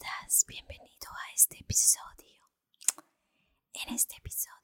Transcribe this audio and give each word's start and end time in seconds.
Estás? 0.00 0.44
Bienvenido 0.46 1.10
a 1.10 1.34
este 1.34 1.58
episodio. 1.58 2.42
En 3.72 3.94
este 3.94 4.14
episodio 4.16 4.57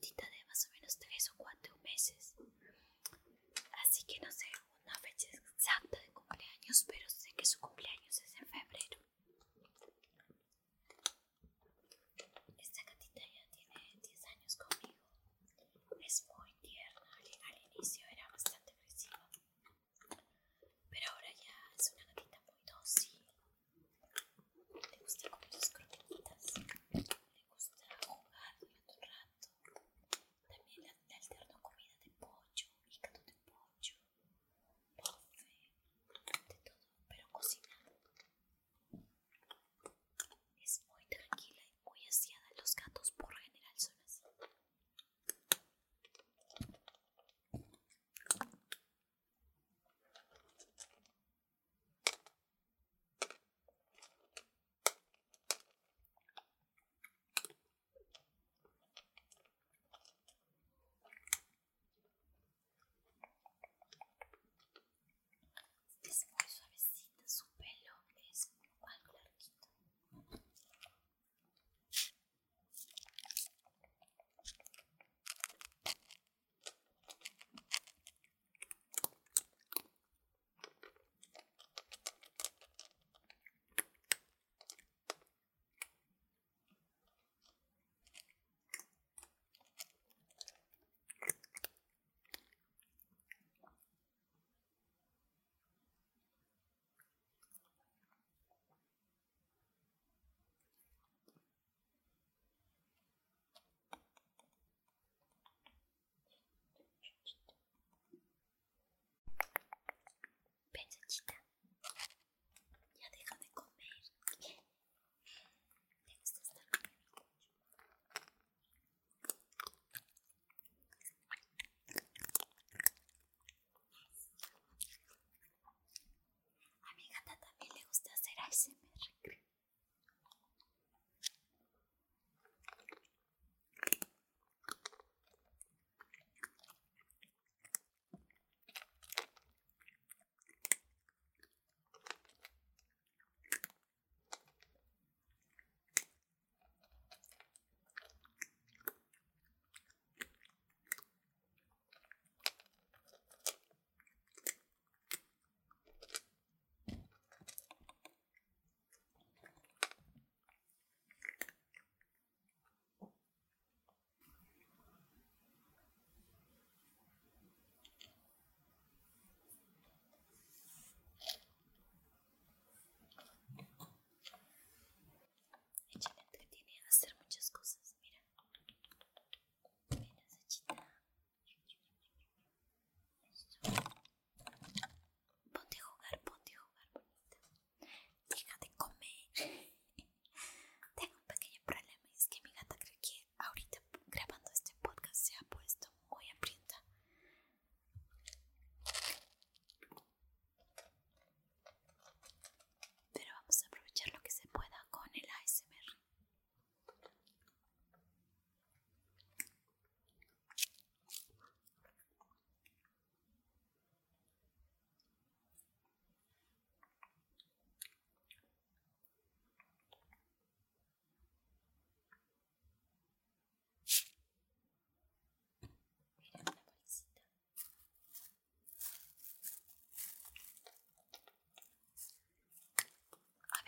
de 0.00 0.44
más 0.48 0.64
o 0.66 0.70
menos 0.70 0.96
3 0.98 1.30
o 1.30 1.34
4 1.36 1.76
meses. 1.84 2.34
Así 3.84 4.02
que 4.04 4.18
no 4.20 4.32
sé 4.32 4.46
una 4.86 4.98
fecha 4.98 5.28
exacta 5.30 6.00
de 6.00 6.10
cumpleaños, 6.12 6.84
pero 6.86 7.08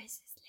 veces 0.03 0.42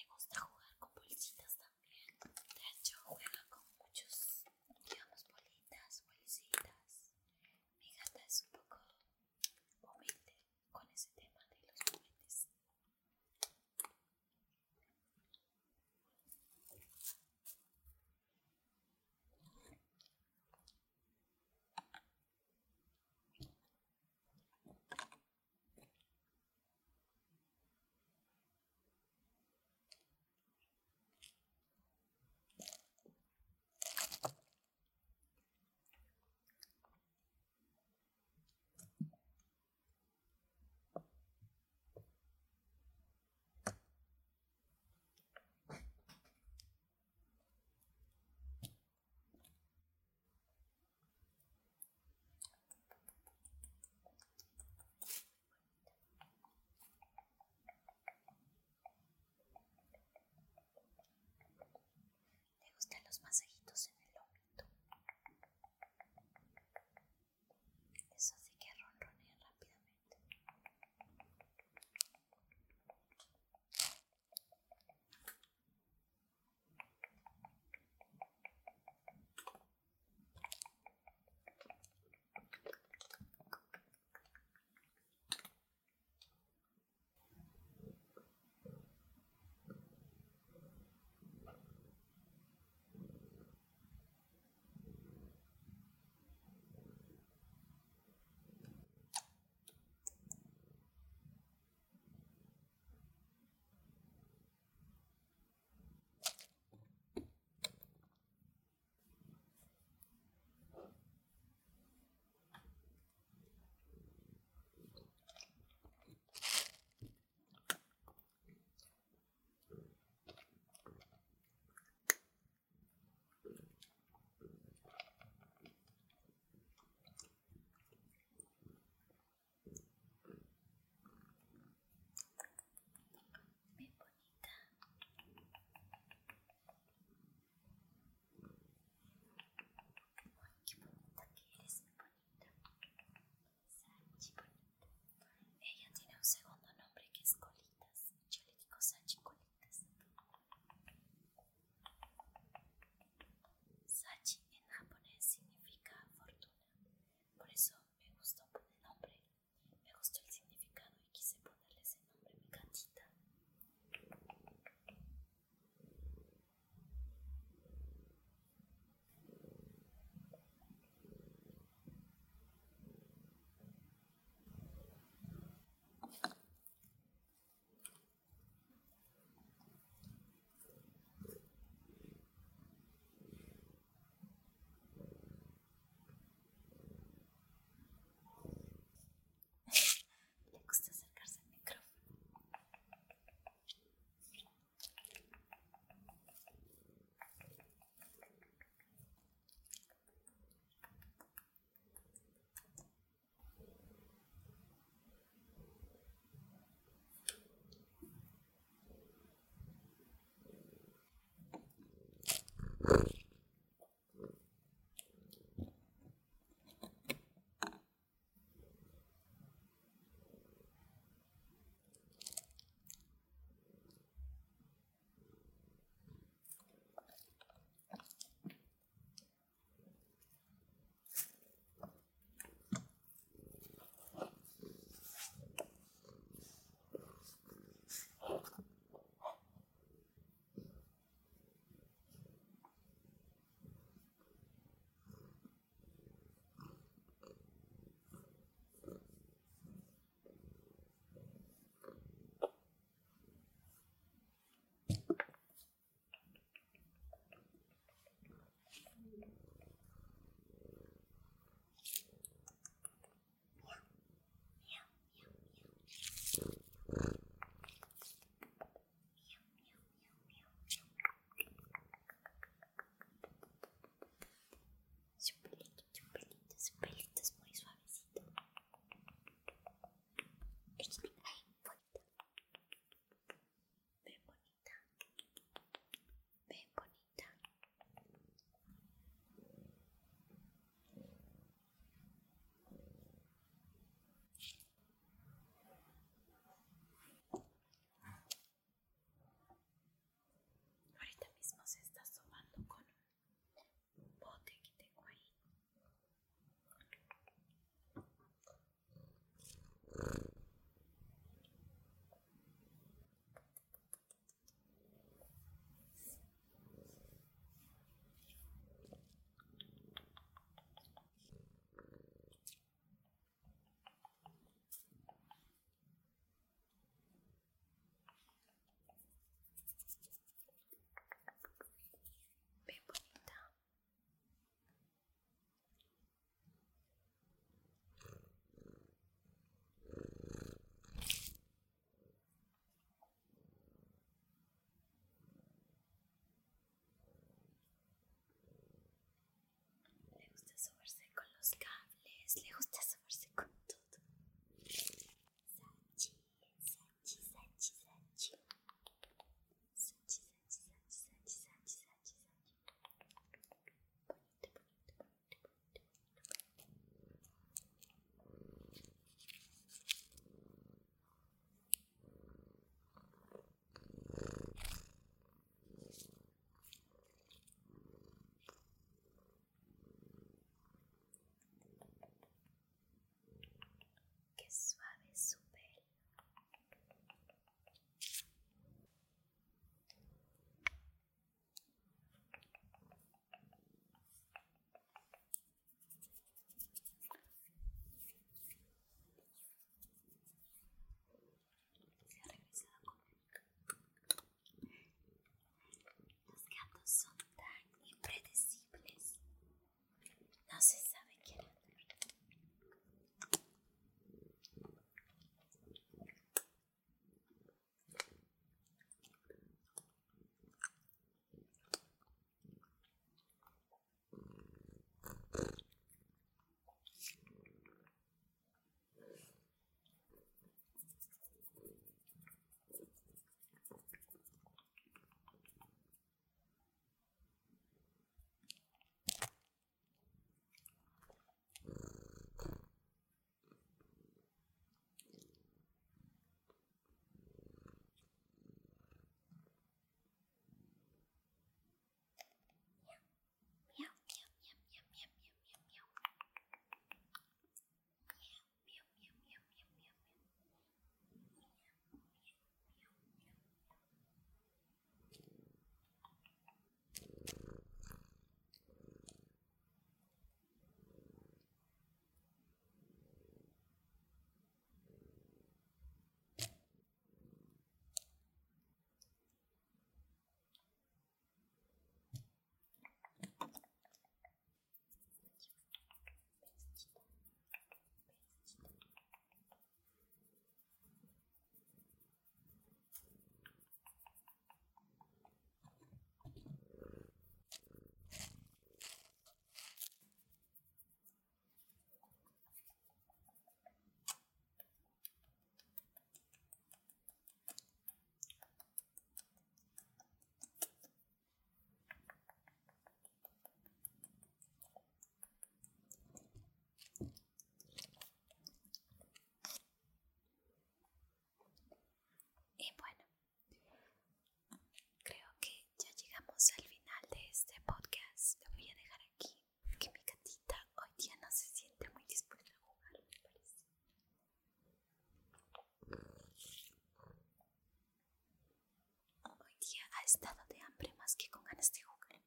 estado 540.14 540.44
de 540.48 540.62
hambre 540.62 540.94
más 541.00 541.16
que 541.16 541.28
con 541.30 541.44
ganas 541.44 541.72
de 541.72 541.82
jugar. 541.82 542.20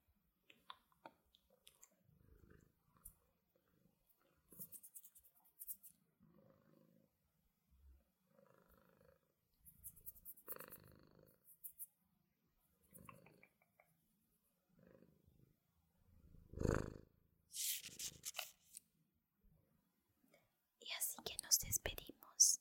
Y 20.80 20.92
así 20.98 21.16
que 21.24 21.36
nos 21.44 21.58
despedimos. 21.60 22.60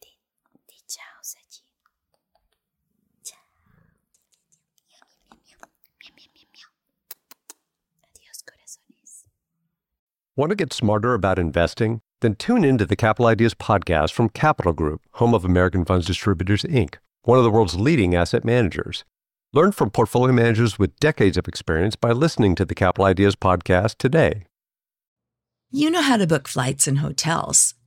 Di, 0.00 0.18
di 0.68 0.80
chaos 0.86 1.36
allí. 1.36 1.69
Want 10.40 10.48
to 10.48 10.56
get 10.56 10.72
smarter 10.72 11.12
about 11.12 11.38
investing? 11.38 12.00
Then 12.22 12.34
tune 12.34 12.64
into 12.64 12.86
the 12.86 12.96
Capital 12.96 13.26
Ideas 13.26 13.52
podcast 13.52 14.12
from 14.12 14.30
Capital 14.30 14.72
Group, 14.72 15.02
home 15.16 15.34
of 15.34 15.44
American 15.44 15.84
Funds 15.84 16.06
Distributors, 16.06 16.62
Inc., 16.62 16.94
one 17.24 17.36
of 17.36 17.44
the 17.44 17.50
world's 17.50 17.78
leading 17.78 18.14
asset 18.14 18.42
managers. 18.42 19.04
Learn 19.52 19.70
from 19.70 19.90
portfolio 19.90 20.32
managers 20.32 20.78
with 20.78 20.98
decades 20.98 21.36
of 21.36 21.46
experience 21.46 21.94
by 21.94 22.12
listening 22.12 22.54
to 22.54 22.64
the 22.64 22.74
Capital 22.74 23.04
Ideas 23.04 23.36
podcast 23.36 23.96
today. 23.98 24.44
You 25.70 25.90
know 25.90 26.00
how 26.00 26.16
to 26.16 26.26
book 26.26 26.48
flights 26.48 26.86
and 26.86 27.00
hotels. 27.00 27.74